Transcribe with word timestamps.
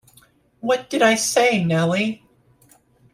What 0.61 0.89
did 0.89 1.03
I 1.03 1.13
say, 1.13 1.63
Nelly? 1.63 2.23